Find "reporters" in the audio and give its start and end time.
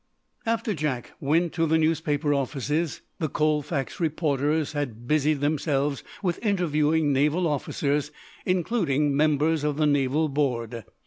3.99-4.71